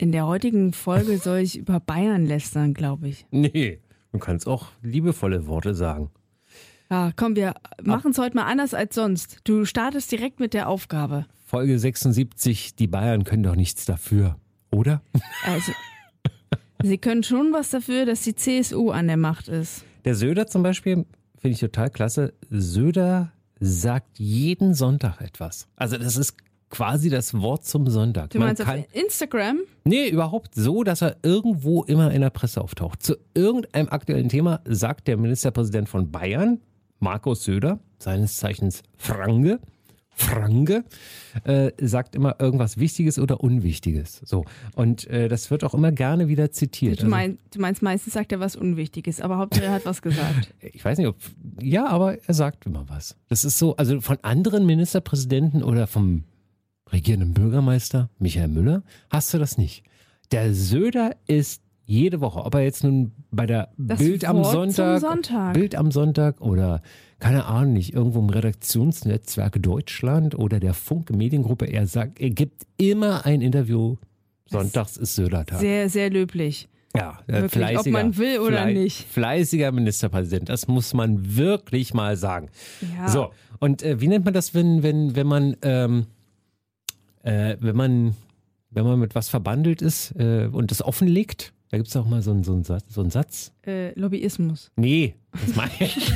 [0.00, 3.26] In der heutigen Folge soll ich über Bayern lästern, glaube ich.
[3.30, 3.80] Nee,
[4.12, 6.10] du kannst auch liebevolle Worte sagen.
[6.90, 9.40] Ja, komm, wir machen es heute mal anders als sonst.
[9.44, 11.26] Du startest direkt mit der Aufgabe.
[11.44, 14.36] Folge 76, die Bayern können doch nichts dafür,
[14.70, 15.02] oder?
[15.44, 15.72] Also,
[16.82, 19.84] sie können schon was dafür, dass die CSU an der Macht ist.
[20.04, 21.04] Der Söder zum Beispiel,
[21.36, 22.32] finde ich total klasse.
[22.48, 25.68] Söder sagt jeden Sonntag etwas.
[25.76, 26.36] Also das ist
[26.70, 28.30] quasi das Wort zum Sonntag.
[28.30, 29.60] Du meinst auf Instagram?
[29.84, 33.02] Nee, überhaupt so, dass er irgendwo immer in der Presse auftaucht.
[33.02, 36.60] Zu irgendeinem aktuellen Thema sagt der Ministerpräsident von Bayern,
[37.00, 39.60] Markus Söder, seines Zeichens Franke,
[40.18, 40.84] Franke,
[41.44, 44.20] äh, sagt immer irgendwas Wichtiges oder Unwichtiges.
[44.24, 44.44] So.
[44.74, 47.02] Und äh, das wird auch immer gerne wieder zitiert.
[47.02, 50.52] Du, mein, du meinst, meistens sagt er was Unwichtiges, aber Hauptsache er hat was gesagt.
[50.60, 51.16] ich weiß nicht, ob.
[51.62, 53.16] Ja, aber er sagt immer was.
[53.28, 56.24] Das ist so, also von anderen Ministerpräsidenten oder vom
[56.92, 59.84] regierenden Bürgermeister Michael Müller hast du das nicht.
[60.32, 64.52] Der Söder ist jede Woche, ob er jetzt nun bei der Das Bild am Wort
[64.52, 65.54] zum Sonntag, Sonntag.
[65.54, 66.82] Bild am Sonntag oder
[67.18, 72.66] keine Ahnung nicht, irgendwo im Redaktionsnetzwerk Deutschland oder der Funke Mediengruppe, er sagt, er gibt
[72.76, 73.96] immer ein Interview.
[74.50, 75.58] Sonntags ist Söder-Tag.
[75.60, 76.68] Sehr, sehr löblich.
[76.96, 79.06] Ja, äh, Wirklich, fleißiger, ob man will oder flei- nicht.
[79.08, 82.48] Fleißiger Ministerpräsident, das muss man wirklich mal sagen.
[82.96, 83.08] Ja.
[83.08, 86.06] So, und äh, wie nennt man das, wenn, wenn, wenn man, ähm,
[87.28, 88.16] äh, wenn man,
[88.70, 91.52] wenn man mit was verbandelt ist äh, und das offenlegt?
[91.70, 93.52] Da gibt es auch mal so einen, so, einen Satz, so einen Satz.
[93.66, 94.70] Äh, Lobbyismus.
[94.76, 96.10] Nee, das meine ich.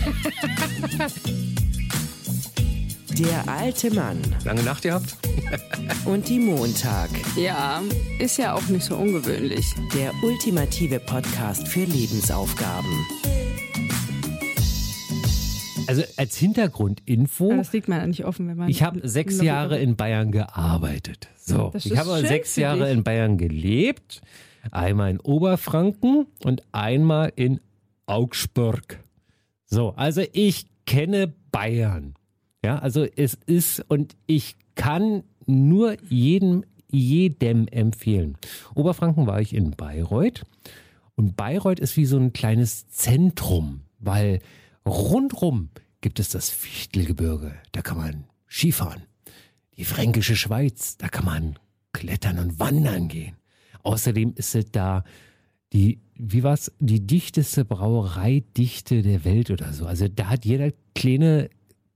[3.18, 5.18] Der alte Mann Lange Nacht gehabt?
[6.06, 7.10] und die Montag.
[7.36, 7.82] Ja,
[8.18, 9.66] ist ja auch nicht so ungewöhnlich.
[9.94, 13.04] Der ultimative Podcast für Lebensaufgaben.
[15.92, 17.54] Also als Hintergrundinfo.
[17.54, 18.68] Das liegt man ja nicht offen, wenn man.
[18.68, 21.28] Ich habe sechs Jahre in Bayern gearbeitet.
[21.36, 24.22] So, ich habe sechs Jahre in Bayern gelebt.
[24.70, 27.60] Einmal in Oberfranken und einmal in
[28.06, 29.00] Augsburg.
[29.66, 32.14] So, also ich kenne Bayern.
[32.64, 38.36] Ja, also es ist und ich kann nur jedem, jedem empfehlen.
[38.74, 40.44] Oberfranken war ich in Bayreuth
[41.16, 44.38] und Bayreuth ist wie so ein kleines Zentrum, weil
[44.86, 45.70] rundrum
[46.00, 47.54] gibt es das Fichtelgebirge.
[47.72, 49.02] Da kann man Skifahren.
[49.76, 51.58] Die fränkische Schweiz, da kann man
[51.92, 53.36] klettern und wandern gehen.
[53.82, 55.04] Außerdem ist es da
[55.72, 59.86] die, wie war's, die dichteste Brauereidichte der Welt oder so.
[59.86, 61.48] Also da hat jeder kleine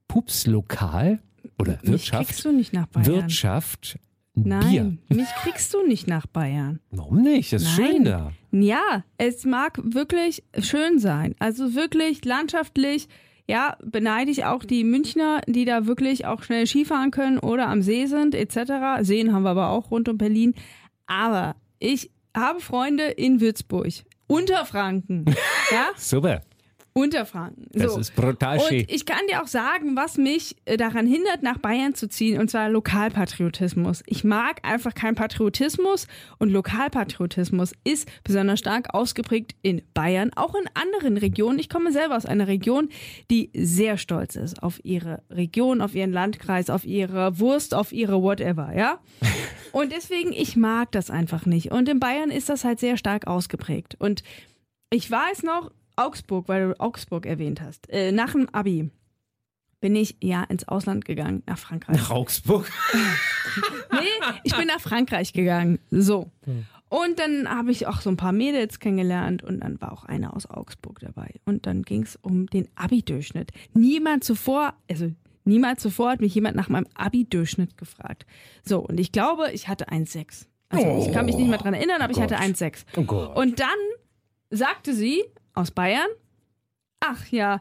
[0.08, 1.20] Pupslokal
[1.58, 2.86] oder Wirtschaft, du nicht nach.
[2.94, 3.98] Wirtschaft,
[4.36, 4.84] ein Bier.
[4.84, 6.80] Nein, mich kriegst du nicht nach Bayern.
[6.90, 7.52] Warum nicht?
[7.52, 8.04] Das ist schön Nein.
[8.04, 8.32] da.
[8.52, 11.34] Ja, es mag wirklich schön sein.
[11.38, 13.08] Also wirklich landschaftlich.
[13.48, 17.80] Ja, beneide ich auch die Münchner, die da wirklich auch schnell Skifahren können oder am
[17.80, 19.02] See sind, etc.
[19.02, 20.54] Seen haben wir aber auch rund um Berlin.
[21.06, 23.92] Aber ich habe Freunde in Würzburg.
[24.26, 25.24] Unterfranken.
[25.70, 26.42] ja, Super.
[26.96, 27.66] Unterfranken.
[27.72, 28.00] Das So.
[28.00, 28.80] ist brutal schön.
[28.80, 32.40] Und ich kann dir auch sagen, was mich äh, daran hindert, nach Bayern zu ziehen,
[32.40, 34.02] und zwar Lokalpatriotismus.
[34.06, 36.06] Ich mag einfach keinen Patriotismus
[36.38, 41.58] und Lokalpatriotismus ist besonders stark ausgeprägt in Bayern, auch in anderen Regionen.
[41.58, 42.88] Ich komme selber aus einer Region,
[43.30, 48.22] die sehr stolz ist auf ihre Region, auf ihren Landkreis, auf ihre Wurst, auf ihre
[48.22, 49.00] whatever, ja?
[49.72, 51.72] Und deswegen, ich mag das einfach nicht.
[51.72, 53.96] Und in Bayern ist das halt sehr stark ausgeprägt.
[53.98, 54.22] Und
[54.88, 57.88] ich weiß noch, Augsburg, weil du Augsburg erwähnt hast.
[57.90, 58.90] Äh, nach dem Abi
[59.80, 61.96] bin ich ja ins Ausland gegangen, nach Frankreich.
[61.96, 62.70] Nach Augsburg.
[63.92, 65.78] Nee, ich bin nach Frankreich gegangen.
[65.90, 66.30] So.
[66.88, 70.34] Und dann habe ich auch so ein paar Mädels kennengelernt und dann war auch eine
[70.34, 71.34] aus Augsburg dabei.
[71.46, 73.52] Und dann ging es um den Abi-Durchschnitt.
[73.72, 75.10] Niemand zuvor, also
[75.44, 78.26] niemals zuvor hat mich jemand nach meinem Abi-Durchschnitt gefragt.
[78.62, 80.46] So, und ich glaube, ich hatte 1,6.
[80.68, 82.84] Also ich kann mich nicht mehr dran erinnern, aber ich hatte 1,6.
[82.96, 83.36] Oh Gott.
[83.36, 83.68] Und dann
[84.50, 85.24] sagte sie
[85.56, 86.06] aus Bayern,
[87.00, 87.60] ach ja,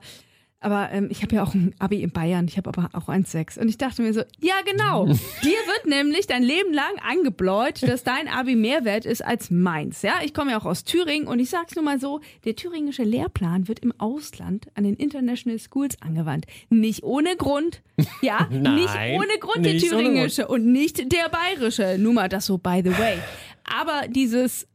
[0.66, 3.60] aber ähm, ich habe ja auch ein Abi in Bayern, ich habe aber auch 1,6.
[3.60, 5.06] Und ich dachte mir so, ja genau,
[5.44, 10.02] dir wird nämlich dein Leben lang angebläut, dass dein Abi mehr wert ist als meins.
[10.02, 13.04] Ja, ich komme ja auch aus Thüringen und ich sag's nur mal so, der thüringische
[13.04, 16.48] Lehrplan wird im Ausland an den International Schools angewandt.
[16.70, 17.84] Nicht ohne Grund.
[18.22, 20.02] Ja, Nein, nicht ohne Grund der nicht Grund.
[20.02, 21.98] thüringische und nicht der bayerische.
[22.00, 23.20] Nur mal das so by the way.
[23.64, 24.68] Aber dieses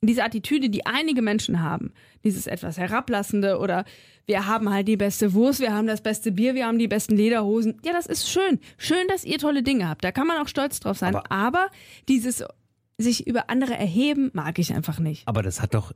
[0.00, 1.92] diese Attitüde, die einige Menschen haben,
[2.24, 3.84] dieses etwas herablassende oder
[4.26, 7.14] wir haben halt die beste Wurst, wir haben das beste Bier, wir haben die besten
[7.16, 7.78] Lederhosen.
[7.84, 8.58] Ja, das ist schön.
[8.78, 10.02] Schön, dass ihr tolle Dinge habt.
[10.02, 11.14] Da kann man auch stolz drauf sein.
[11.14, 11.68] Aber- Aber,
[12.08, 12.42] dieses
[12.96, 15.26] sich über andere erheben, mag ich einfach nicht.
[15.28, 15.92] Aber das hat doch,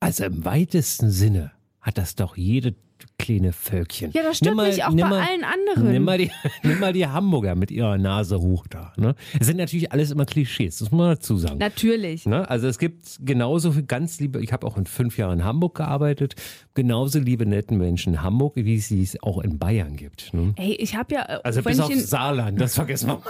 [0.00, 1.50] also im weitesten Sinne,
[1.86, 2.74] hat das doch jede
[3.18, 4.10] kleine Völkchen.
[4.12, 5.92] Ja, das Nimm mal- mich auch bei mal- allen anderen.
[5.92, 6.30] Nimm mal, die,
[6.62, 8.92] nimm mal die Hamburger mit ihrer Nase hoch da.
[8.96, 9.14] Ne?
[9.38, 11.58] Es sind natürlich alles immer Klischees, das muss man dazu sagen.
[11.58, 12.26] Natürlich.
[12.26, 12.48] Ne?
[12.50, 15.76] Also es gibt genauso viel ganz liebe, ich habe auch in fünf Jahren in Hamburg
[15.76, 16.34] gearbeitet,
[16.74, 20.32] genauso liebe netten Menschen in Hamburg, wie es sie es auch in Bayern gibt.
[20.34, 20.54] Ne?
[20.56, 23.22] Ey, ich habe ja, äh, Also bis auf Saarland, das vergessen wir.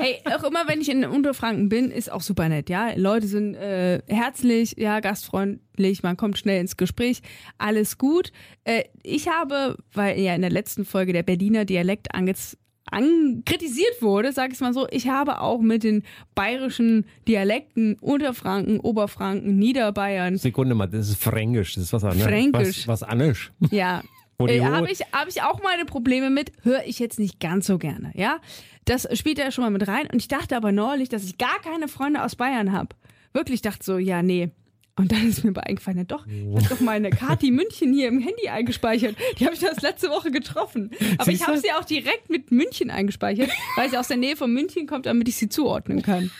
[0.00, 2.92] Hey, auch immer wenn ich in Unterfranken bin, ist auch super nett, ja.
[2.96, 7.20] Leute sind äh, herzlich, ja, gastfreundlich, man kommt schnell ins Gespräch,
[7.58, 8.32] alles gut.
[8.64, 12.56] Äh, ich habe, weil ja in der letzten Folge der Berliner Dialekt angez
[12.90, 16.02] an kritisiert wurde, sag ich mal so, ich habe auch mit den
[16.34, 22.26] bayerischen Dialekten Unterfranken, Oberfranken, Niederbayern, Sekunde mal, das ist Fränkisch, das ist was anderes.
[22.26, 22.88] Fränkisch.
[22.88, 23.50] Was, was anderes.
[23.70, 24.02] Ja.
[24.48, 27.78] Äh, habe ich, hab ich auch meine Probleme mit, höre ich jetzt nicht ganz so
[27.78, 28.38] gerne, ja.
[28.84, 30.08] Das spielt ja schon mal mit rein.
[30.12, 32.96] Und ich dachte aber neulich, dass ich gar keine Freunde aus Bayern habe.
[33.32, 34.50] Wirklich dachte so, ja, nee.
[34.96, 38.08] Und dann ist mir aber eingefallen, ja doch, ich habe doch meine Kati München hier
[38.08, 39.16] im Handy eingespeichert.
[39.38, 40.90] Die habe ich das letzte Woche getroffen.
[41.16, 41.62] Aber ich Siehst habe du?
[41.62, 45.28] sie auch direkt mit München eingespeichert, weil sie aus der Nähe von München kommt, damit
[45.28, 46.30] ich sie zuordnen kann.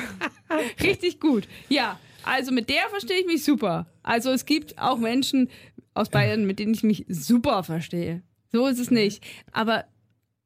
[0.82, 1.48] Richtig gut.
[1.68, 3.86] Ja, also mit der verstehe ich mich super.
[4.02, 5.48] Also es gibt auch Menschen
[5.94, 8.22] aus Bayern, mit denen ich mich super verstehe.
[8.52, 9.24] So ist es nicht.
[9.52, 9.84] Aber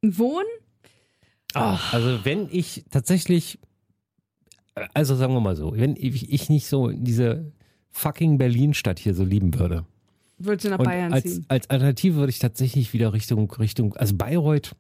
[0.03, 0.47] Wohnen?
[1.55, 3.59] Ah, also wenn ich tatsächlich,
[4.95, 7.53] also sagen wir mal so, wenn ich, ich nicht so diese
[7.91, 9.85] fucking Berlin-Stadt hier so lieben würde.
[10.39, 11.47] Würdest du nach Bayern als, ziehen?
[11.49, 14.77] als Alternative würde ich tatsächlich wieder Richtung, Richtung, also Bayreuth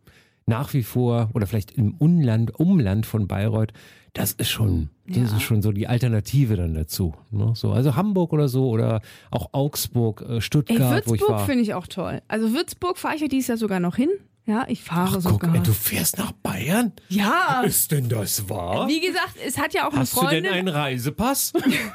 [0.47, 3.73] nach wie vor oder vielleicht im Umland, Umland von Bayreuth,
[4.19, 5.37] das ist schon, das Ja.
[5.37, 7.15] ist schon so die Alternative dann dazu.
[7.31, 7.53] Ne?
[7.55, 9.01] So, also Hamburg oder so oder
[9.31, 12.21] auch Augsburg, äh, Ey, Stuttgart, ich Würzburg finde ich auch toll.
[12.29, 14.11] Also Würzburg fahre ich ja dieses Jahr sogar noch hin.
[14.47, 15.51] Ja, ich fahre Ach, sogar.
[15.51, 16.93] guck, ey, du fährst nach Bayern?
[17.11, 18.89] ja, Ist denn das wahr?
[18.89, 21.53] wie gesagt, es hat ja auch eine Hast du denn Freundin, einen Reisepass?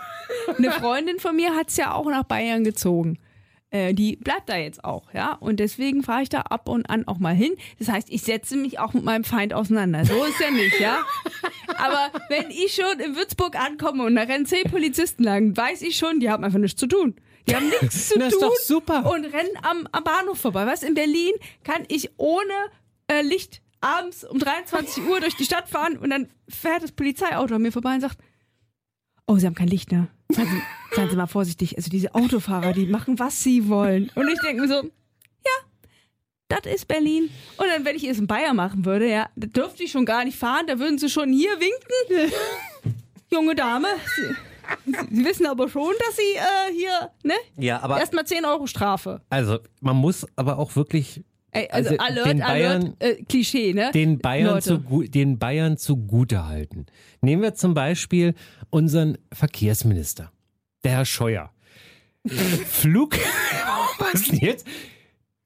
[0.57, 3.17] eine Freundin von mir hat es ja auch nach Bayern gezogen.
[3.73, 5.33] Äh, die bleibt da jetzt auch, ja.
[5.33, 7.53] Und deswegen fahre ich da ab und an auch mal hin.
[7.79, 10.05] Das heißt, ich setze mich auch mit meinem Feind auseinander.
[10.05, 10.99] So ist ja nicht, ja.
[11.77, 15.97] Aber wenn ich schon in Würzburg ankomme und da rennen zehn Polizisten lang, weiß ich
[15.97, 17.15] schon, die haben einfach nichts zu tun.
[17.47, 19.11] Die haben nichts zu tun ist doch super.
[19.11, 20.67] und rennen am, am Bahnhof vorbei.
[20.67, 21.33] Was in Berlin
[21.63, 22.53] kann ich ohne
[23.07, 27.55] äh, Licht abends um 23 Uhr durch die Stadt fahren und dann fährt das Polizeiauto
[27.55, 28.19] an mir vorbei und sagt,
[29.25, 30.09] oh, Sie haben kein Licht, ne?
[30.33, 31.77] Seien Sie, seien Sie mal vorsichtig.
[31.77, 34.11] Also diese Autofahrer, die machen, was sie wollen.
[34.15, 35.51] Und ich denke mir so, ja,
[36.49, 37.29] das ist Berlin.
[37.57, 40.23] Und dann, wenn ich es in Bayern machen würde, ja, da dürfte ich schon gar
[40.25, 40.65] nicht fahren.
[40.67, 42.33] Da würden sie schon hier winken.
[43.31, 43.87] Junge Dame,
[44.85, 47.33] Sie, sie wissen aber schon, dass Sie äh, hier, ne?
[47.57, 49.21] Ja, aber Erstmal 10 Euro Strafe.
[49.29, 53.73] also man muss aber auch wirklich Ey, also, Also, Alert, den Bayern- Alert, äh, Klischee,
[53.73, 53.91] ne?
[53.93, 54.83] den Bayern, Leute.
[54.89, 56.85] zu, den Bayern zugute halten.
[57.21, 58.33] Nehmen wir zum Beispiel
[58.69, 60.31] unseren Verkehrsminister,
[60.83, 61.51] der Herr Scheuer.
[62.27, 63.17] Flug,
[63.99, 64.65] was denn jetzt?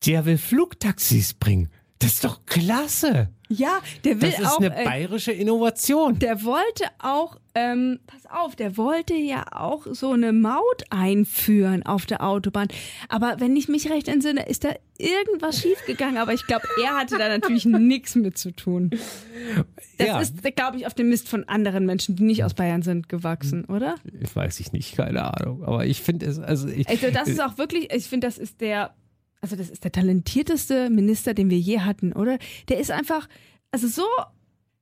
[0.06, 1.70] Der will Flugtaxis bringen.
[2.00, 3.30] Das ist doch klasse.
[3.50, 4.60] Ja, der will Das ist auch.
[4.60, 6.20] eine äh, bayerische Innovation.
[6.20, 12.06] der wollte auch, ähm, pass auf, der wollte ja auch so eine Maut einführen auf
[12.06, 12.68] der Autobahn.
[13.10, 14.70] Aber wenn ich mich recht entsinne, ist da
[15.00, 16.18] irgendwas schiefgegangen.
[16.18, 18.92] Aber ich glaube, er hatte da natürlich nichts mit zu tun.
[19.98, 20.20] Das Ja.
[20.20, 23.66] ist, glaube ich, auf dem Mist von anderen Menschen, die nicht aus Bayern sind, gewachsen,
[23.66, 23.96] oder?
[24.22, 25.64] Ich weiß ich nicht, keine Ahnung.
[25.64, 28.62] Aber ich finde es, also ich, Also das ist auch wirklich, ich finde, das ist
[28.62, 28.94] der,
[29.42, 32.38] also das ist der talentierteste Minister, den wir je hatten, oder?
[32.70, 33.28] Der ist einfach,
[33.72, 34.04] also so,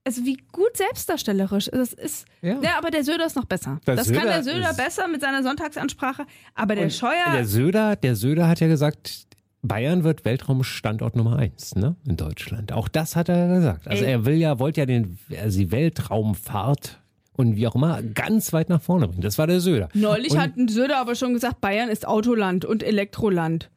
[0.05, 1.69] also wie gut selbstdarstellerisch.
[1.71, 2.59] Das ist, Ja.
[2.61, 3.79] ja, aber der Söder ist noch besser.
[3.87, 8.15] Der das kann der Söder besser mit seiner Sonntagsansprache, aber der Scheuer, Der Söder, der
[8.15, 9.25] Söder hat ja gesagt,
[9.63, 12.71] Bayern wird Weltraumstandort Nummer eins, ne, in Deutschland.
[12.71, 13.87] Auch das hat er gesagt.
[13.87, 14.11] Also Ey.
[14.11, 16.99] er will ja, wollte ja den, also die Weltraumfahrt
[17.33, 19.21] und wie auch immer ganz weit nach vorne bringen.
[19.21, 19.89] Das war der Söder.
[19.95, 23.71] neulich und, hat ein Söder aber schon gesagt, Bayern ist Autoland und Elektroland.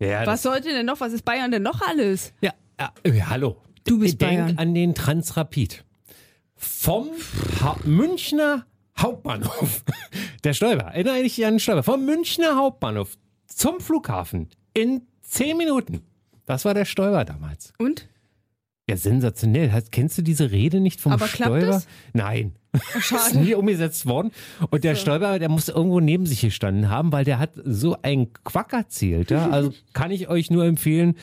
[0.00, 2.32] ja, Was sollte denn noch, was ist Bayern denn noch alles?
[2.40, 3.56] ja, ja, äh, hallo.
[3.86, 4.58] Du bist Denk Bayern.
[4.58, 5.84] an den Transrapid.
[6.56, 7.08] Vom
[7.60, 8.66] ha Münchner
[8.98, 9.84] Hauptbahnhof.
[10.44, 11.82] Der Stolper, erinnere dich an den Stolper.
[11.82, 13.16] Vom Münchner Hauptbahnhof
[13.46, 16.02] zum Flughafen in zehn Minuten.
[16.46, 17.72] Das war der Stolper damals.
[17.78, 18.08] Und?
[18.88, 19.70] Ja, sensationell.
[19.90, 21.66] Kennst du diese Rede nicht vom Aber klappt Stoiber?
[21.66, 21.86] das?
[22.12, 22.54] Nein.
[22.72, 23.38] Oh, Ist schade.
[23.38, 24.30] nie umgesetzt worden.
[24.70, 28.32] Und der Stoiber, der muss irgendwo neben sich gestanden haben, weil der hat so einen
[28.44, 29.30] Quack erzählt.
[29.32, 29.50] Ja?
[29.50, 31.16] Also kann ich euch nur empfehlen,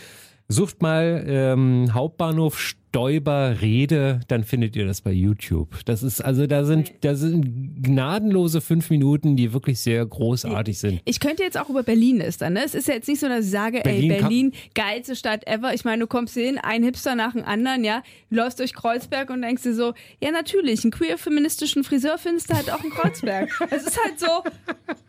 [0.53, 2.57] sucht mal ähm, Hauptbahnhof
[2.93, 5.83] Stoiber rede, dann findet ihr das bei YouTube.
[5.85, 11.01] Das ist also da sind da sind gnadenlose fünf Minuten, die wirklich sehr großartig sind.
[11.03, 12.53] Ich könnte jetzt auch über Berlin lästern.
[12.53, 12.61] Ne?
[12.63, 15.73] Es ist ja jetzt nicht so, dass ich sage, Berlin ey, Berlin, geilste Stadt ever.
[15.73, 18.75] Ich meine, du kommst hier hin, ein Hipster nach dem anderen, ja, du läufst durch
[18.75, 22.91] Kreuzberg und denkst dir so, ja natürlich, einen queer-feministischen Friseur findest du halt auch in
[22.91, 23.49] Kreuzberg.
[23.71, 24.27] es ist halt so,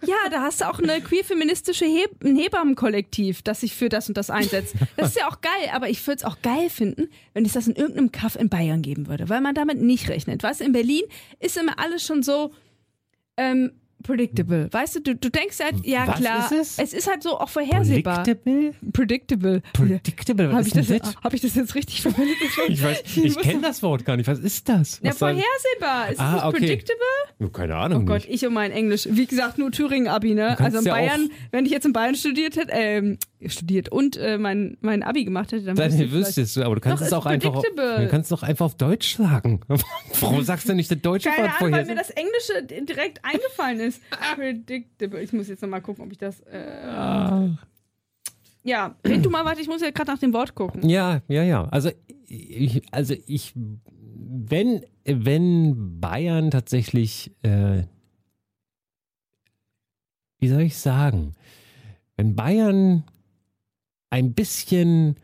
[0.07, 4.17] ja, da hast du auch eine queer-feministische Heb ein Hebammenkollektiv, das sich für das und
[4.17, 4.75] das einsetzt.
[4.97, 7.69] Das ist ja auch geil, aber ich würde es auch geil finden, wenn es das
[7.69, 10.43] in irgendeinem Kaff in Bayern geben würde, weil man damit nicht rechnet.
[10.43, 11.03] Du, in Berlin
[11.41, 12.53] ist immer alles schon so,
[13.37, 14.69] ähm, predictable.
[14.71, 16.93] Weißt du, du, du denkst halt, ja Was klar, ist es?
[16.93, 18.23] ist halt so auch vorhersehbar.
[18.23, 18.75] Predictable?
[18.93, 19.63] Predictable.
[19.73, 22.37] Predictable, was Habe ist ich, das, hab ich das jetzt richtig verwendet?
[22.69, 24.27] Ich weiß, ich kenne das Wort gar nicht.
[24.29, 25.01] Was ist das?
[25.03, 26.11] Ja, Was soll- vorhersehbar.
[26.13, 26.59] Ist Ah, das okay.
[26.59, 27.51] predictable?
[27.53, 28.03] Keine Ahnung.
[28.03, 28.31] Oh Gott, nicht.
[28.43, 29.09] ich und mein Englisch.
[29.11, 30.59] Wie gesagt, nur Thüringen-Abi, ne?
[30.61, 34.39] Also in ja Bayern, wenn ich jetzt in Bayern studiert hätte, ähm, studiert und äh,
[34.39, 37.01] mein, mein Abi gemacht hätte, dann Dann wüsste ich vielleicht- wüsstest du, aber du kannst
[37.01, 39.61] Doch, es ist auch einfach, du kannst es auch einfach auf Deutsch sagen.
[40.21, 41.95] Warum sagst du nicht das deutsche Keine Wort Ahnung, weil vorher?
[41.97, 44.01] mir das Englische direkt eingefallen ist.
[44.37, 45.21] Predictable.
[45.23, 46.41] Ich muss jetzt nochmal gucken, ob ich das.
[46.41, 47.59] Äh, Ah.
[48.63, 50.89] ja, red du mal, warte, ich muss ja gerade nach dem Wort gucken.
[50.89, 51.65] Ja, ja, ja.
[51.71, 51.91] Also
[52.27, 57.83] ich, also ich, wenn, wenn Bayern tatsächlich, äh,
[60.39, 61.35] wie soll ich sagen,
[62.17, 63.05] wenn Bayern
[64.15, 65.17] ein bisschen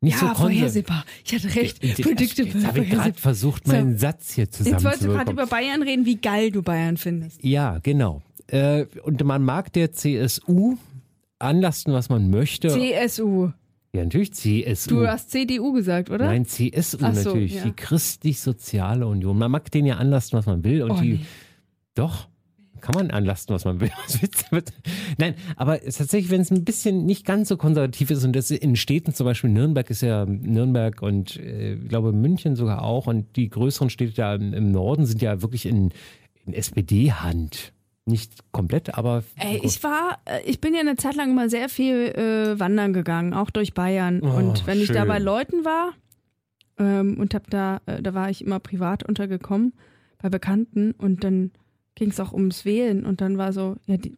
[0.00, 1.04] nicht so ja, konser- vorhersehbar.
[1.24, 1.80] Ich hatte recht.
[1.80, 2.52] Predictable.
[2.52, 3.72] Jetzt habe ich gerade versucht, So.
[3.72, 7.44] meinen Satz hier Jetzt wolltest du gerade über Bayern reden, wie geil du Bayern findest.
[7.44, 8.22] Ja, genau.
[8.48, 10.76] Äh, und man mag der CSU
[11.38, 12.68] anlasten, was man möchte.
[12.68, 13.50] CSU.
[13.94, 14.90] ja, natürlich CSU.
[15.00, 16.26] Du hast CDU gesagt, oder?
[16.26, 17.64] Nein, CSU so, natürlich, ja.
[17.64, 19.38] die Christlich-Soziale Union.
[19.38, 20.82] Man mag den ja anlasten, was man will.
[20.82, 21.20] Und Oh, die, nee.
[21.94, 22.28] doch,
[22.82, 23.90] kann man anlasten, was man will.
[25.18, 28.76] Nein, aber tatsächlich, wenn es ein bisschen nicht ganz so konservativ ist und das in
[28.76, 33.36] Städten, zum Beispiel Nürnberg ist ja Nürnberg und äh, ich glaube München sogar auch und
[33.36, 35.92] die größeren Städte da im, im Norden sind ja wirklich in,
[36.44, 37.72] in SPD-Hand.
[38.04, 41.68] Nicht komplett, aber Ey, ich war, äh, ich bin ja eine Zeit lang immer sehr
[41.68, 44.20] viel äh, wandern gegangen, auch durch Bayern.
[44.22, 45.08] Oh, und wenn ich da schön.
[45.08, 45.92] bei Leuten war
[46.78, 49.72] ähm, und hab da, äh, da war ich immer privat untergekommen
[50.20, 51.52] bei Bekannten und dann
[51.94, 54.16] ging es auch ums Wählen und dann war so, ja, die,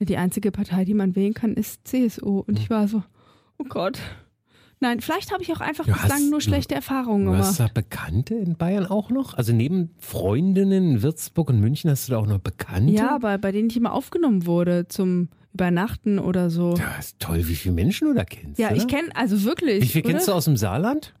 [0.00, 2.40] die einzige Partei, die man wählen kann, ist CSU.
[2.46, 3.02] Und ich war so,
[3.58, 3.98] oh Gott.
[4.80, 7.70] Nein, vielleicht habe ich auch einfach Du bislang hast- nur schlechte Erfahrungen Du hast gemacht.
[7.76, 9.34] da Bekannte in Bayern auch noch?
[9.34, 12.92] Also neben Freundinnen in Würzburg und München hast du da auch noch Bekannte?
[12.92, 16.74] Ja, aber bei denen ich immer aufgenommen wurde zum Übernachten oder so.
[16.76, 18.58] Ja, ist toll, wie viele Menschen du da kennst.
[18.58, 18.76] Ja, oder?
[18.76, 19.82] ich kenne, also wirklich.
[19.84, 21.14] Wie viel kennst du aus dem Saarland?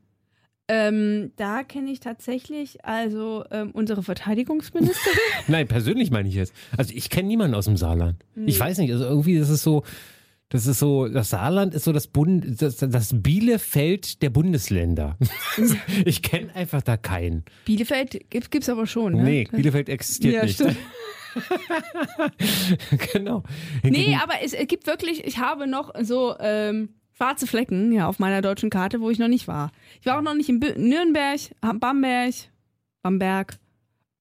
[0.74, 5.18] Ähm, da kenne ich tatsächlich also ähm, unsere Verteidigungsministerin.
[5.48, 6.54] Nein, persönlich meine ich jetzt.
[6.78, 8.24] Also ich kenne niemanden aus dem Saarland.
[8.46, 9.82] Ich weiß nicht, also irgendwie ist es so,
[10.48, 15.18] das ist so, das Saarland ist so das Bund, das, das Bielefeld der Bundesländer.
[16.06, 17.44] ich kenne einfach da keinen.
[17.66, 19.22] Bielefeld gibt es aber schon, ne?
[19.24, 20.54] Nee, Bielefeld existiert Ja, nicht.
[20.54, 20.76] stimmt.
[23.12, 23.42] genau.
[23.82, 26.90] Nee, Hingegen- aber es, es gibt wirklich, ich habe noch so ähm,
[27.22, 29.70] schwarze Flecken ja, auf meiner deutschen Karte, wo ich noch nicht war.
[30.00, 31.38] Ich war auch noch nicht in Bü- Nürnberg,
[31.78, 32.34] Bamberg,
[33.02, 33.58] Bamberg,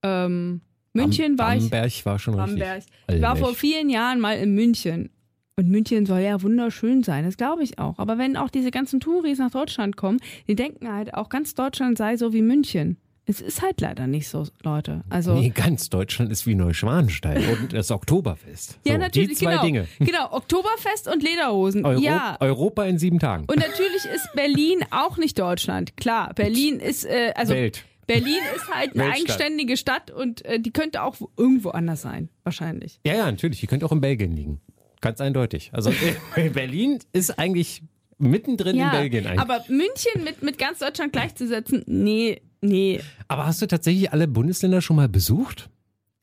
[0.03, 0.61] ähm,
[0.93, 1.63] München war ich.
[1.69, 2.77] Bamberg war schon Bamberg.
[2.77, 3.15] richtig.
[3.15, 5.09] Ich war vor vielen Jahren mal in München.
[5.57, 7.99] Und München soll ja wunderschön sein, das glaube ich auch.
[7.99, 11.97] Aber wenn auch diese ganzen Touris nach Deutschland kommen, die denken halt auch, ganz Deutschland
[11.97, 12.97] sei so wie München.
[13.25, 15.03] Es ist halt leider nicht so, Leute.
[15.09, 18.79] Also Nee, ganz Deutschland ist wie Neuschwanstein und das Oktoberfest.
[18.85, 19.63] ja, so, natürlich, Die zwei genau.
[19.63, 19.87] Dinge.
[19.99, 21.85] Genau, Oktoberfest und Lederhosen.
[21.85, 22.35] Euro ja.
[22.39, 23.45] Europa in sieben Tagen.
[23.45, 25.95] Und natürlich ist Berlin auch nicht Deutschland.
[25.97, 27.85] Klar, Berlin ist äh, also Welt.
[28.07, 32.99] Berlin ist halt eine eigenständige Stadt und äh, die könnte auch irgendwo anders sein, wahrscheinlich.
[33.05, 33.61] Ja, ja, natürlich.
[33.61, 34.59] Die könnte auch in Belgien liegen.
[34.99, 35.69] Ganz eindeutig.
[35.73, 35.93] Also
[36.53, 37.83] Berlin ist eigentlich
[38.17, 39.39] mittendrin in Belgien eigentlich.
[39.39, 43.01] aber München mit, mit ganz Deutschland gleichzusetzen, nee, nee.
[43.27, 45.69] Aber hast du tatsächlich alle Bundesländer schon mal besucht?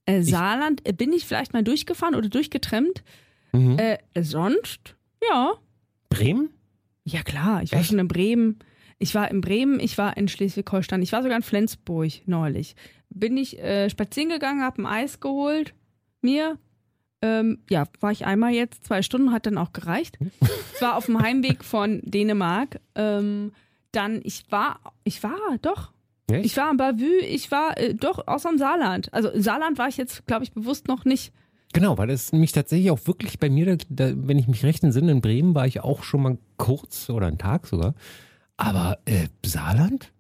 [0.07, 3.05] Äh, Saarland äh, bin ich vielleicht mal durchgefahren oder durchgetrennt.
[3.53, 3.79] Mhm.
[3.79, 4.97] Äh, sonst,
[5.29, 5.55] ja.
[6.09, 6.51] Bremen?
[7.05, 7.91] Ja klar, ich war Echt?
[7.91, 8.59] schon in Bremen.
[8.99, 12.75] Ich war in Bremen, ich war in Schleswig-Holstein, ich war sogar in Flensburg neulich.
[13.11, 15.75] Bin ich äh, spazieren gegangen, hab ein Eis geholt,
[16.21, 16.59] mir.
[17.21, 20.19] Ähm, ja, war ich einmal jetzt, zwei Stunden, hat dann auch gereicht.
[20.75, 22.79] Es war auf dem Heimweg von Dänemark.
[22.95, 23.51] Ähm,
[23.91, 25.91] dann, ich war, ich war, doch.
[26.31, 26.45] Echt?
[26.47, 29.13] Ich war in Bavü, ich war äh, doch außer im Saarland.
[29.13, 31.33] Also im Saarland war ich jetzt, glaube ich, bewusst noch nicht.
[31.73, 35.13] Genau, weil das nämlich tatsächlich auch wirklich bei mir, da, wenn ich mich recht entsinne,
[35.13, 37.95] in Bremen war ich auch schon mal kurz oder einen Tag sogar.
[38.57, 40.13] Aber äh, Saarland?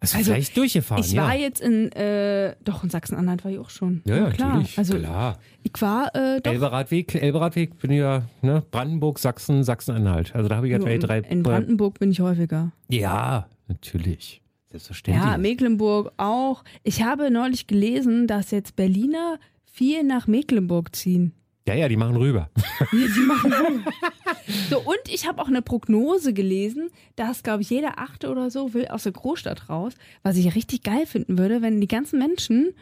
[0.00, 1.22] Also, Also, vielleicht durchgefahren, Ich ja.
[1.24, 4.02] war jetzt in, äh, doch in Sachsen-Anhalt war ich auch schon.
[4.04, 4.48] ja, ja, klar.
[4.50, 4.78] natürlich.
[4.78, 5.38] Also klar.
[5.64, 8.62] ich war äh, doch Elberadweg, Elberadweg bin ich ja, ne?
[8.70, 10.34] Brandenburg, Sachsen, Sachsen-Anhalt.
[10.36, 11.18] Also da habe ich ja drei, drei.
[11.20, 12.70] in Brandenburg bin ich häufiger.
[12.88, 14.40] Ja, natürlich.
[14.70, 15.24] Selbstverständlich.
[15.24, 16.62] Ja, Mecklenburg auch.
[16.82, 21.32] Ich habe neulich gelesen, dass jetzt Berliner viel nach Mecklenburg ziehen.
[21.66, 23.84] ja, ja, die machen rüber.
[24.70, 28.72] So, und ich habe auch eine Prognose gelesen, dass, glaube ich, jeder Achte oder so
[28.72, 29.92] will aus der Großstadt raus.
[30.22, 32.74] Was ich richtig geil finden würde, wenn die ganzen Menschen,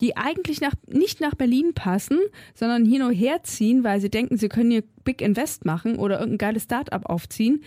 [0.00, 2.18] die eigentlich nach, nicht nach Berlin passen,
[2.54, 6.38] sondern hier nur herziehen, weil sie denken, sie können hier Big Invest machen oder irgendein
[6.38, 7.62] geiles Start-up aufziehen,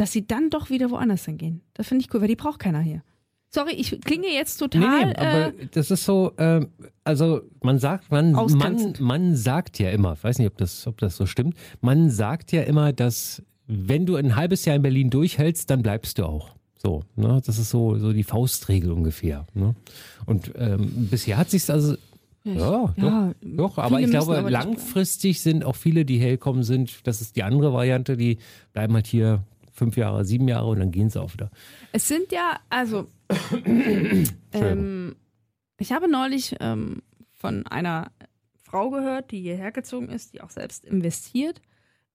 [0.00, 1.60] dass sie dann doch wieder woanders hingehen.
[1.74, 3.02] Das finde ich cool, weil die braucht keiner hier.
[3.50, 5.06] Sorry, ich klinge jetzt Nee, total.
[5.06, 6.68] nee, aber äh, das ist so, ähm,
[7.04, 10.96] also man sagt, man, man, man sagt ja immer, ich weiß nicht, ob das, ob
[10.98, 15.10] das so stimmt, man sagt ja immer, dass wenn du ein halbes Jahr in Berlin
[15.10, 16.50] durchhältst, dann bleibst du auch.
[16.76, 17.42] So, ne?
[17.44, 19.46] Das ist so, so die Faustregel ungefähr.
[19.52, 19.74] Ne?
[20.24, 21.96] Und ähm, bisher hat sich also
[22.42, 27.06] ja, ja, doch, doch, aber ich glaube, aber langfristig sind auch viele, die hergekommen sind,
[27.06, 28.38] das ist die andere Variante, die
[28.72, 29.44] bleiben halt hier
[29.80, 31.50] fünf Jahre, sieben Jahre und dann gehen sie auch wieder.
[31.92, 33.06] Es sind ja, also,
[34.52, 35.16] ähm,
[35.78, 37.00] ich habe neulich ähm,
[37.32, 38.12] von einer
[38.62, 41.62] Frau gehört, die hierher gezogen ist, die auch selbst investiert,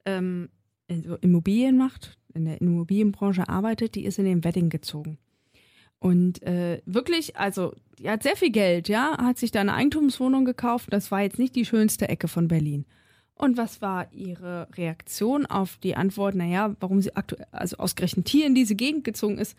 [0.06, 0.50] ähm,
[0.88, 5.18] also Immobilien macht, in der Immobilienbranche arbeitet, die ist in den Wedding gezogen.
[5.98, 10.46] Und äh, wirklich, also, die hat sehr viel Geld, ja, hat sich da eine Eigentumswohnung
[10.46, 10.90] gekauft.
[10.92, 12.86] Das war jetzt nicht die schönste Ecke von Berlin.
[13.38, 18.46] Und was war ihre Reaktion auf die Antwort, naja, warum sie aktuell, also ausgerechnet hier
[18.48, 19.58] in diese Gegend gezogen ist?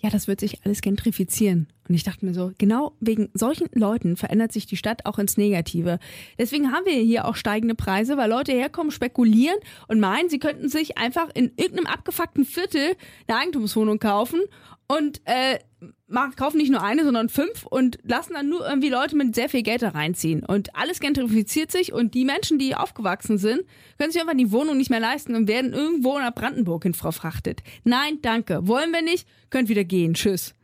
[0.00, 1.66] Ja, das wird sich alles gentrifizieren.
[1.88, 5.36] Und ich dachte mir so, genau wegen solchen Leuten verändert sich die Stadt auch ins
[5.36, 5.98] Negative.
[6.38, 9.58] Deswegen haben wir hier auch steigende Preise, weil Leute herkommen, spekulieren
[9.88, 12.94] und meinen, sie könnten sich einfach in irgendeinem abgefuckten Viertel
[13.26, 14.40] eine Eigentumswohnung kaufen
[14.88, 15.58] und äh,
[16.06, 19.48] machen, kaufen nicht nur eine, sondern fünf und lassen dann nur irgendwie Leute mit sehr
[19.48, 20.44] viel Geld da reinziehen.
[20.44, 23.62] Und alles gentrifiziert sich und die Menschen, die aufgewachsen sind,
[23.98, 27.62] können sich einfach die Wohnung nicht mehr leisten und werden irgendwo nach Brandenburg hin verfrachtet.
[27.84, 28.66] Nein, danke.
[28.66, 30.14] Wollen wir nicht, könnt wieder gehen.
[30.14, 30.54] Tschüss.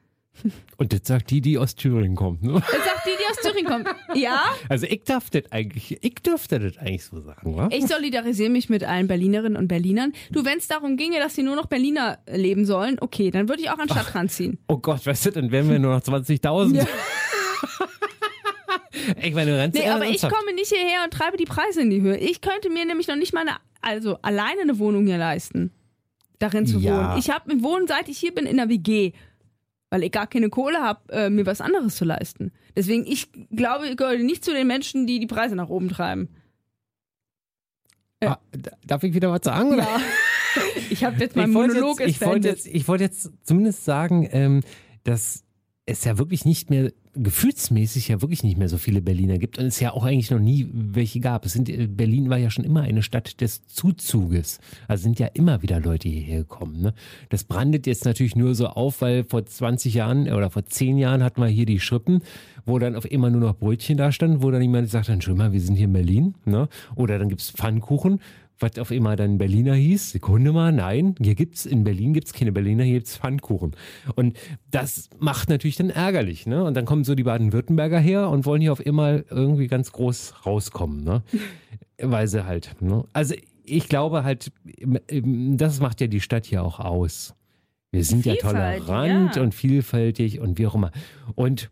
[0.77, 2.43] Und das sagt die, die aus Thüringen kommt.
[2.43, 2.53] Ne?
[2.55, 3.89] Das sagt die, die aus Thüringen kommt.
[4.15, 7.69] Ja, Also ich darf das eigentlich, ich dürfte das eigentlich so sagen, wa?
[7.73, 10.13] ich solidarisiere mich mit allen Berlinerinnen und Berlinern.
[10.33, 13.63] Du, wenn es darum ginge, dass sie nur noch Berliner leben sollen, okay, dann würde
[13.63, 14.59] ich auch an Stadtrand ziehen.
[14.69, 16.77] Oh Gott, weißt du, dann wären wir nur noch 20.000.
[16.77, 16.87] Ja.
[19.23, 20.35] Ich meine, du rennst Nee, aber ich ernsthaft.
[20.35, 22.17] komme nicht hierher und treibe die Preise in die Höhe.
[22.17, 25.73] Ich könnte mir nämlich noch nicht mal eine, also alleine eine Wohnung hier leisten,
[26.39, 27.11] darin zu Ja.
[27.11, 27.19] wohnen.
[27.19, 29.13] Ich habe wohnen, seit ich hier bin, in der WG,
[29.95, 32.51] weil ich gar keine Kohle habe, äh, mir was anderes zu leisten.
[32.77, 36.31] Deswegen, ich glaube, ich gehöre nicht zu den Menschen, die die Preise nach oben treiben.
[38.21, 39.79] Ah, d- darf ich wieder was sagen?
[39.79, 40.01] Ja.
[40.91, 44.63] ich habe jetzt meinen Monolog jetzt, ich wollte jetzt, ich wollte jetzt zumindest sagen, ähm,
[45.05, 45.45] dass
[45.87, 49.67] es ja wirklich nicht mehr, gefühlsmäßig ja wirklich nicht mehr so viele Berliner gibt und
[49.67, 51.45] es ja auch eigentlich noch nie welche gab.
[51.47, 54.59] Es sind, äh, Berlin war ja schon immer eine Stadt des Zuzuges.
[54.89, 56.81] Also sind ja immer wieder Leute hierher gekommen.
[56.81, 56.95] Ne?
[57.29, 61.23] Das brandet jetzt natürlich nur so auf, weil vor 20 Jahren oder vor 10 Jahren
[61.23, 62.23] hatten wir hier die Schrippen,
[62.67, 65.35] wo dann auf immer nur noch Brötchen da standen, wo dann jemand sagt, dann schau
[65.35, 66.35] mal, wir sind hier in Berlin.
[66.45, 66.69] Ne?
[66.97, 68.21] Oder dann gibt's Pfannkuchen
[68.59, 70.11] was auf immer dann Berliner hieß.
[70.11, 73.73] Sekunde mal, nein, hier gibt's in Berlin gibt's keine Berliner, hier gibt's Pfannkuchen.
[74.15, 74.37] Und
[74.71, 76.65] das macht natürlich dann ärgerlich, ne?
[76.65, 80.47] Und dann kommen so die Baden-Württemberger her und wollen hier auf immer irgendwie ganz groß
[80.47, 81.23] rauskommen, ne?
[82.01, 83.05] Weil sie halt, ne?
[83.13, 84.53] Also ich glaube halt,
[85.17, 87.35] das macht ja die Stadt hier auch aus.
[87.91, 89.43] Wir sind ja Vielfalt, tolerant ja.
[89.43, 90.91] und vielfältig und wie auch immer.
[91.35, 91.71] Und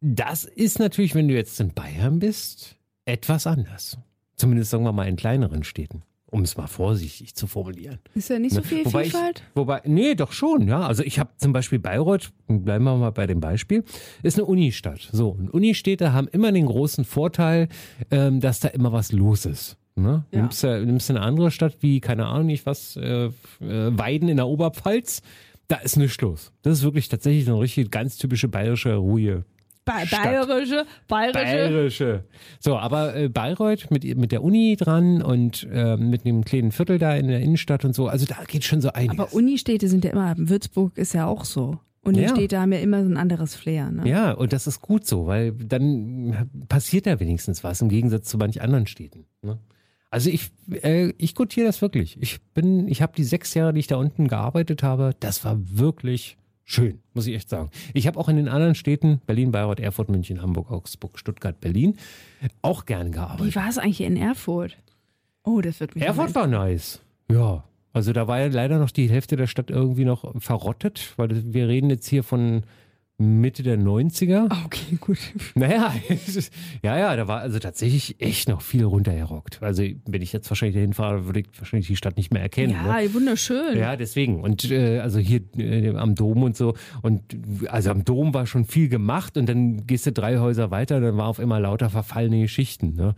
[0.00, 3.98] das ist natürlich, wenn du jetzt in Bayern bist, etwas anders.
[4.36, 7.98] Zumindest sagen wir mal in kleineren Städten, um es mal vorsichtig zu formulieren.
[8.14, 8.66] Ist ja nicht so Ne?
[8.66, 9.38] viel wobei Vielfalt?
[9.46, 10.80] Ich, wobei, nee, doch schon, ja.
[10.86, 13.84] Also ich habe zum Beispiel Bayreuth, bleiben wir mal bei dem Beispiel,
[14.22, 15.08] ist eine Unistadt.
[15.12, 17.68] So, und Unistädte haben immer den großen Vorteil,
[18.10, 19.76] ähm, dass da immer was los ist.
[19.96, 20.24] Ne?
[20.32, 20.40] Ja.
[20.40, 24.28] Nimmst, du, nimmst du eine andere Stadt wie, keine Ahnung nicht was, äh, äh, Weiden
[24.28, 25.22] in der Oberpfalz,
[25.68, 26.50] da ist nichts los.
[26.62, 29.44] Das ist wirklich tatsächlich eine richtig ganz typische bayerische Ruhe.
[29.84, 30.24] Ba Stadt.
[30.24, 31.44] bayerische, bayerische.
[31.44, 32.24] Bayerische.
[32.58, 36.98] So, aber äh, Bayreuth mit, mit der Uni dran und äh, mit einem kleinen Viertel
[36.98, 39.18] da in der Innenstadt und so, also da geht schon so einiges.
[39.18, 41.78] Aber Unistädte sind ja immer, Würzburg ist ja auch so.
[42.02, 43.90] Unistädte haben ja immer so ein anderes Flair.
[43.90, 44.08] Ne?
[44.08, 48.38] Ja, und das ist gut so, weil dann passiert da wenigstens was im Gegensatz zu
[48.38, 49.26] manch anderen Städten.
[49.42, 49.58] Ne?
[50.10, 50.50] Also ich,
[50.82, 52.16] äh, ich gutiere das wirklich.
[52.20, 55.58] Ich bin, ich habe die sechs Jahre, die ich da unten gearbeitet habe, das war
[55.58, 57.70] wirklich schön, muss ich echt sagen.
[57.92, 61.96] Ich habe auch in den anderen Städten, Berlin, Bayreuth, Erfurt, München, Hamburg, Augsburg, Stuttgart, Berlin,
[62.62, 63.56] auch gern Wie gearbeitet.
[63.56, 64.76] war es eigentlich in Erfurt?
[65.44, 67.00] Oh, das wird mich Erfurt war nice.
[67.30, 67.64] Ja.
[67.92, 71.68] Also da war ja leider noch die Hälfte der Stadt irgendwie noch verrottet, weil wir
[71.68, 72.64] reden jetzt hier von
[73.16, 74.46] Mitte der 90er.
[74.50, 75.18] Ah, Okay, gut.
[75.54, 75.94] Naja,
[76.82, 79.62] ja, ja, da war also tatsächlich echt noch viel runtergerockt.
[79.62, 82.72] Also wenn ich jetzt wahrscheinlich dahin fahre, würde ich wahrscheinlich die Stadt nicht mehr erkennen.
[82.72, 83.14] Ja, ne?
[83.14, 83.78] wunderschön.
[83.78, 84.40] Ja, deswegen.
[84.42, 86.74] Und äh, also hier äh, am Dom und so.
[87.02, 87.22] Und
[87.68, 91.16] also am Dom war schon viel gemacht und dann gehst du drei Häuser weiter, dann
[91.16, 92.94] war auf immer lauter verfallene Geschichten.
[92.94, 93.14] Ne?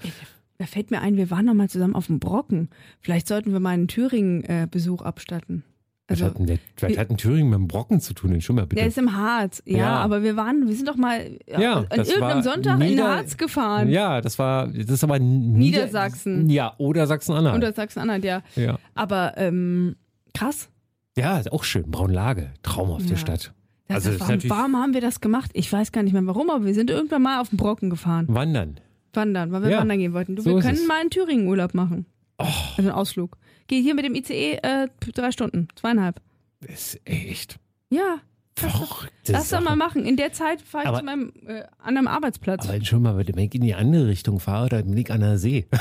[0.58, 2.68] Da fällt mir ein, wir waren noch mal zusammen auf dem Brocken.
[3.00, 5.64] Vielleicht sollten wir mal einen Thüringen-Besuch abstatten.
[6.08, 8.40] Was, Also, hat denn der, was hat denn Thüringen mit dem Brocken zu tun?
[8.40, 8.76] Schon mal bitte.
[8.76, 9.60] der ist im Harz.
[9.66, 9.94] Ja, Ja.
[9.98, 13.36] aber wir waren, wir sind doch mal ja, Ja, an irgendeinem Sonntag in Nieder- Harz
[13.36, 13.88] gefahren.
[13.88, 16.48] ja, das war, das ist aber Nieder Niedersachsen.
[16.48, 17.56] Ja, oder Sachsen-Anhalt.
[17.56, 18.42] Oder Sachsen-Anhalt, ja.
[18.54, 18.78] ja.
[18.94, 19.96] Aber ähm,
[20.32, 20.68] krass.
[21.16, 21.90] ja, ist auch schön.
[21.90, 23.16] Braunlage, traumhafte Ja.
[23.16, 23.52] Stadt.
[23.88, 25.50] Das Also, warum, warum haben wir das gemacht?
[25.54, 28.26] Ich weiß gar nicht mehr warum, aber wir sind irgendwann mal auf den Brocken gefahren.
[28.28, 28.78] Wandern.
[29.12, 30.36] Wandern, weil wir Ja, wandern gehen wollten.
[30.36, 30.84] Du, so wir können es.
[30.84, 30.88] Oh.
[30.88, 32.06] mal einen Thüringen-Urlaub machen.
[32.38, 33.38] Also einen Ausflug.
[33.68, 36.20] Geh hier mit dem ICE äh, drei Stunden, zweieinhalb.
[36.60, 37.58] Das ist echt
[37.90, 38.18] Ja,
[38.56, 40.04] verrückte lass doch mal machen.
[40.06, 42.68] In der Zeit fahre ich Aber- zu meinem äh, anderen Arbeitsplatz.
[42.68, 45.36] Aber schon mal, wenn ich in die andere Richtung fahre, dann bin ich an der
[45.38, 45.66] See.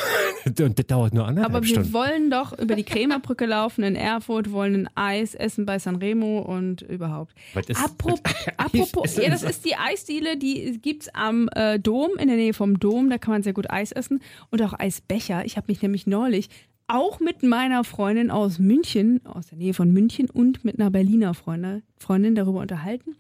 [0.46, 1.94] Und das dauert nur anderthalb Aber wir Stunden.
[1.94, 6.84] wollen doch über die Krämerbrücke laufen in Erfurt, wollen ein Eis essen bei Sanremo und
[6.84, 7.34] überhaupt.
[7.56, 9.52] Was ist- Apropos, was- apropos ja, das das?
[9.52, 13.10] ist die Eisdiele, die gibt's am äh, Dom, in der Nähe vom Dom.
[13.10, 14.22] Da kann man sehr gut Eis essen
[14.52, 15.46] und auch Eisbecher.
[15.46, 16.50] Ich habe mich nämlich neulich
[16.88, 21.34] auch mit meiner Freundin aus München, aus der Nähe von München und mit einer Berliner
[21.34, 23.16] Freundin, Freundin darüber unterhalten,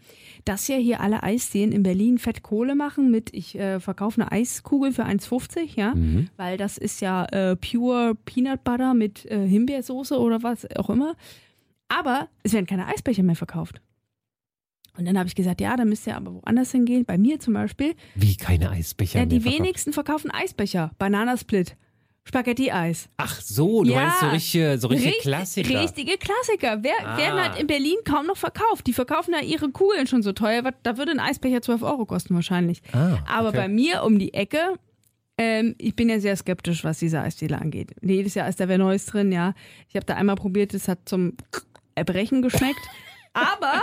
[0.45, 4.91] dass ja hier alle Eisdielen in Berlin Fettkohle machen mit, ich äh, verkaufe eine Eiskugel
[4.91, 6.29] für 1,50, ja, Mhm.
[6.37, 11.15] weil das ist ja äh, pure Peanut Butter mit äh, Himbeersoße oder was auch immer.
[11.87, 13.81] Aber es werden keine Eisbecher mehr verkauft.
[14.97, 17.03] Und dann habe ich gesagt, ja, dann müsst ihr aber woanders hingehen.
[17.05, 17.95] Bei mir zum Beispiel.
[18.15, 19.59] Wie keine Eisbecher Ja, die verkauft.
[19.61, 20.91] wenigsten verkaufen Eisbecher.
[20.99, 21.75] Bananasplit,
[22.27, 23.07] Spaghetti-Eis.
[23.17, 24.01] Ach so, du Ja.
[24.01, 25.81] meinst so richtige, so richtige Richt- Klassiker.
[25.81, 26.79] Richtige Klassiker.
[26.81, 27.17] Wer, Ah.
[27.17, 28.87] Werden halt in Berlin kaum noch verkauft.
[28.87, 30.63] Die verkaufen ja ihre Kugeln schon so teuer.
[30.83, 32.81] Da würde ein Eisbecher 12 Euro kosten wahrscheinlich.
[32.93, 33.57] Ah, Aber okay.
[33.57, 34.59] bei mir um die Ecke,
[35.37, 37.91] ähm, ich bin ja sehr skeptisch, was diese Eisdiele angeht.
[38.01, 39.53] Jedes Jahr ist da wer Neues drin, ja.
[39.89, 41.33] Ich habe da einmal probiert, es hat zum
[41.93, 42.79] Erbrechen geschmeckt.
[43.33, 43.81] Aber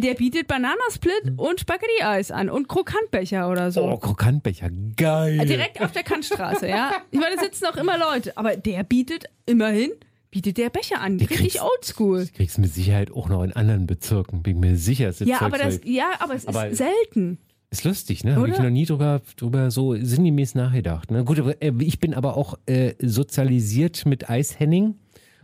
[0.00, 3.82] der bietet Bananasplit und Spaghetti-Eis an und Krokantbecher oder so.
[3.82, 5.38] Oh, Krokantbecher, geil.
[5.46, 6.92] Direkt auf der Kantstraße, ja.
[7.10, 9.90] Ich meine, da sitzen auch immer Leute, aber der bietet immerhin,
[10.30, 11.18] bietet der Becher an.
[11.18, 12.26] Die Richtig oldschool.
[12.26, 15.06] Du kriegst mit Sicherheit auch noch in anderen Bezirken, bin mir sicher.
[15.06, 17.38] Das Ja, Zeug aber das, ja, aber es Aber- ist selten.
[17.68, 18.36] Ist lustig, ne?
[18.36, 21.10] Habe ich noch nie drüber, drüber so sinngemäß nachgedacht.
[21.10, 21.24] Ne?
[21.24, 24.94] Gut, äh, ich bin aber auch äh, sozialisiert mit Eishenning.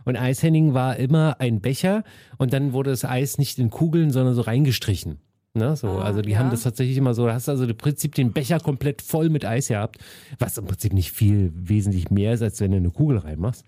[0.05, 2.03] Und Eishenning war immer ein Becher
[2.37, 5.19] und dann wurde das Eis nicht in Kugeln, sondern so reingestrichen.
[5.55, 5.75] Ne?
[5.75, 6.39] So, Ah, also die ja.
[6.39, 9.29] haben das tatsächlich immer so, da hast du also im Prinzip den Becher komplett voll
[9.29, 9.99] mit Eis gehabt,
[10.39, 13.63] was im Prinzip nicht viel wesentlich mehr ist, als wenn du eine Kugel reinmachst.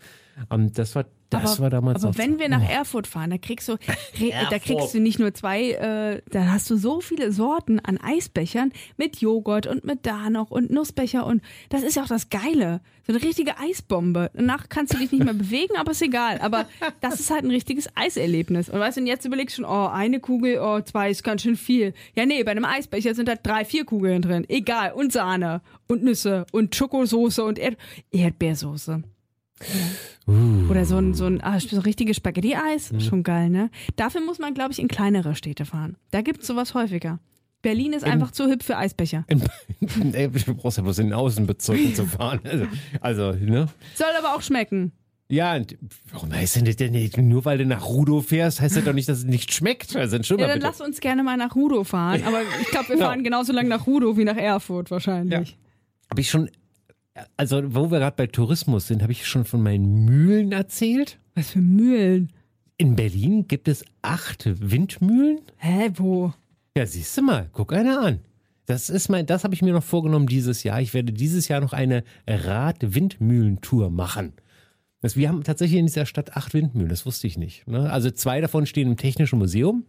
[0.49, 3.67] Und das war, das aber, war damals aber wenn wir nach Erfurt fahren, da kriegst
[3.67, 3.77] du,
[4.49, 8.71] da kriegst du nicht nur zwei, äh, da hast du so viele Sorten an Eisbechern
[8.97, 12.81] mit Joghurt und mit da noch und Nussbecher und das ist ja auch das Geile.
[13.07, 14.31] So eine richtige Eisbombe.
[14.33, 16.39] Danach kannst du dich nicht mehr bewegen, aber ist egal.
[16.39, 16.65] Aber
[17.01, 18.67] das ist halt ein richtiges Eiserlebnis.
[18.67, 21.43] Und weißt du, und jetzt überlegst du schon, oh, eine Kugel, oh, zwei ist ganz
[21.43, 21.93] schön viel.
[22.15, 24.43] Ja, nee, bei einem Eisbecher sind halt drei, vier Kugeln drin.
[24.49, 24.93] Egal.
[24.93, 27.77] Und Sahne und Nüsse und Schokosoße und Erd
[28.11, 29.03] Erdbeersoße.
[30.27, 30.69] Uh.
[30.69, 32.91] Oder so ein, so ein, ah, so richtiges Spaghetti-Eis.
[32.99, 33.69] Schon geil, ne?
[33.95, 35.97] Dafür muss man, glaube ich, in kleinere Städte fahren.
[36.11, 37.19] Da gibt es sowas häufiger.
[37.61, 39.25] Berlin ist einfach zu hip für Eisbecher.
[40.13, 42.39] Ey, du brauchst ja bloß in den Außenbezirken zu fahren.
[42.43, 42.67] Also,
[43.01, 43.67] also, ne?
[43.95, 44.91] Soll aber auch schmecken.
[45.29, 45.75] Ja, und
[46.11, 47.17] warum heißt denn das denn nicht?
[47.17, 49.95] Nur weil du nach Rudo fährst, heißt das doch nicht, dass es nicht schmeckt.
[49.95, 50.59] Also, Ja, dann bitte.
[50.59, 52.21] lass uns gerne mal nach Rudo fahren.
[52.23, 53.05] Aber ich glaube, wir Ja.
[53.07, 55.57] fahren genauso lang nach Rudo wie nach Erfurt wahrscheinlich.
[56.11, 56.51] Habe ich schon,
[57.37, 61.19] also wo wir gerade bei Tourismus sind, habe ich schon von meinen Mühlen erzählt.
[61.33, 62.31] Was für Mühlen.
[62.77, 65.39] In Berlin gibt es acht Windmühlen.
[65.57, 66.33] Hä, wo?
[66.77, 68.19] Ja, siehst du mal, guck einer an.
[68.65, 70.81] Das ist mein, das habe ich mir noch vorgenommen dieses Jahr.
[70.81, 74.33] Ich werde dieses Jahr noch eine Rad-Windmühlentour machen.
[75.01, 77.67] Das, wir haben tatsächlich in dieser Stadt acht Windmühlen, das wusste ich nicht.
[77.67, 77.89] Ne?
[77.91, 79.85] Also zwei davon stehen im Technischen Museum.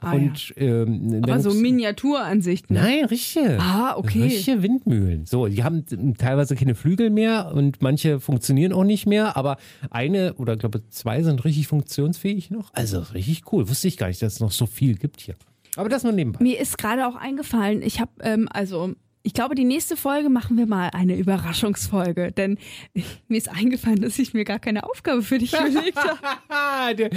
[0.00, 2.76] Ah, und ähm, dann Aber so Miniaturansichten.
[2.76, 3.58] Nein, richtige.
[3.60, 4.22] Ah, okay.
[4.22, 5.26] Richtige Windmühlen.
[5.26, 5.84] So, die haben
[6.16, 9.56] teilweise keine Flügel mehr und manche funktionieren auch nicht mehr, aber
[9.90, 12.72] eine oder ich glaube zwei sind richtig funktionsfähig noch.
[12.74, 13.68] Also richtig cool.
[13.68, 15.34] Wusste ich gar nicht, dass es noch so viel gibt hier.
[15.74, 16.42] Aber das nur nebenbei.
[16.42, 18.94] Mir ist gerade auch eingefallen, ich habe, ähm, also,
[19.28, 22.32] ich glaube, die nächste Folge machen wir mal eine Überraschungsfolge.
[22.32, 22.56] Denn
[23.28, 26.18] mir ist eingefallen, dass ich mir gar keine Aufgabe für dich überlegt habe.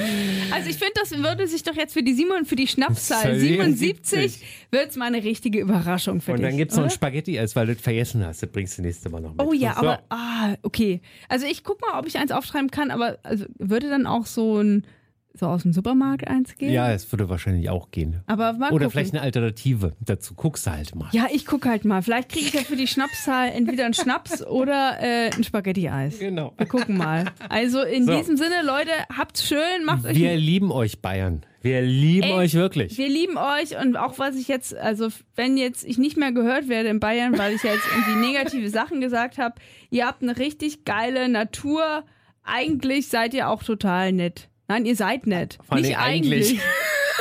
[0.52, 4.32] Also ich finde, das würde sich doch jetzt für die Simon, für die Schnapszahl 77
[4.34, 6.47] 77 wird es mal eine richtige Überraschung für Und dich.
[6.50, 6.89] dann gibt es noch ein?
[6.89, 8.43] Spaghetti-Eis, weil du das vergessen hast.
[8.43, 9.41] Das bringst du nächste Mal noch mit.
[9.41, 9.80] Oh ja, So.
[9.80, 11.02] aber ah, okay.
[11.30, 14.58] Also ich guck mal, ob ich eins aufschreiben kann, aber also würde dann auch so
[14.62, 14.86] ein
[15.34, 16.72] so aus dem Supermarkt eins gehen.
[16.72, 18.22] Ja, es würde wahrscheinlich auch gehen.
[18.28, 18.91] Aber Oder gucken.
[18.91, 20.34] vielleicht eine Alternative dazu.
[20.36, 21.08] Guckst du halt mal.
[21.13, 22.02] Ja, ich gucke halt mal.
[22.02, 26.20] Vielleicht kriege ich ja für die Schnapszahl entweder einen Schnaps oder äh, ein Spaghetti-Eis.
[26.20, 26.54] Genau.
[26.58, 27.26] Wir gucken mal.
[27.50, 28.15] Also in So.
[28.15, 31.46] diesem Sinne, Leute, habt's schön, macht euch Wir lieben euch Bayern.
[31.62, 32.98] Wir lieben Ey, euch wirklich.
[32.98, 36.67] Wir lieben euch und auch was ich jetzt, also wenn jetzt ich nicht mehr gehört
[36.70, 39.56] werde in Bayern, weil ich ja jetzt irgendwie negative Sachen gesagt habe,
[39.91, 42.04] ihr habt eine richtig geile Natur.
[42.44, 44.50] Eigentlich seid ihr auch total nett.
[44.71, 45.57] Nein, ihr seid nett.
[45.67, 46.51] Vor nicht eigentlich.
[46.51, 46.62] eigentlich.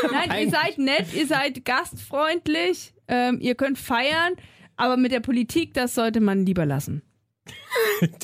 [0.12, 0.50] Nein, ihr Eigentlich.
[0.50, 4.34] seid nett, ihr seid gastfreundlich, ähm, ihr könnt feiern,
[4.76, 7.02] aber mit der Politik, das sollte man lieber lassen.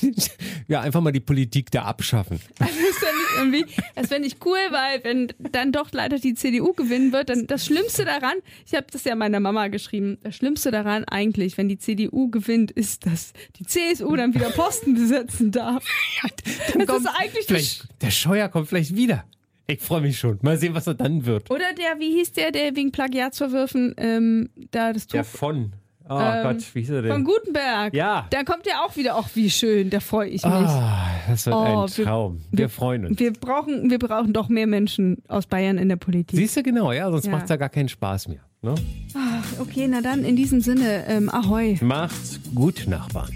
[0.68, 2.40] ja, einfach mal die Politik da abschaffen.
[2.58, 3.02] Also das
[3.38, 7.46] irgendwie, das fände ich cool, weil wenn dann doch leider die CDU gewinnen wird, dann
[7.46, 8.34] das Schlimmste daran,
[8.66, 12.70] ich habe das ja meiner Mama geschrieben, das Schlimmste daran eigentlich, wenn die CDU gewinnt,
[12.70, 15.84] ist, dass die CSU dann wieder Posten besetzen darf.
[16.22, 19.24] das kommt ist eigentlich das, Vielleicht, der Scheuer kommt vielleicht wieder.
[19.66, 20.38] Ich freue mich schon.
[20.42, 21.50] Mal sehen, was er dann wird.
[21.50, 25.72] oder der, wie hieß der, der wegen Plagiatsverwürfen ähm, da das Tuch Der von.
[26.08, 27.24] Oh Ähm, Gott, wie hieß er von denn?
[27.24, 27.94] Gutenberg.
[27.94, 28.26] Ja.
[28.30, 30.52] Da kommt der auch wieder, auch wie schön, da freue ich mich.
[30.52, 32.40] Ah, das wird Oh, ein wir- Traum.
[32.50, 33.18] Wir, freuen uns.
[33.18, 36.38] Wir brauchen, wir brauchen doch mehr Menschen aus Bayern in der Politik.
[36.38, 37.32] Siehst du genau, ja, sonst Ja.
[37.32, 38.40] macht's ja gar keinen Spaß mehr.
[38.62, 38.74] Ne?
[39.58, 41.78] Okay, na dann in diesem Sinne, ähm, ahoi.
[41.80, 43.30] Macht's gut, Nachbarn.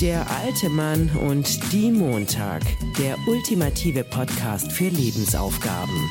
[0.00, 2.62] Der alte Mann und die Montag.
[2.98, 6.10] Der ultimative Podcast für Lebensaufgaben.